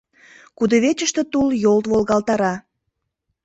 Кудывечыште 0.57 1.21
тул 1.31 1.47
йолт 1.63 1.85
волгалтара. 1.91 2.53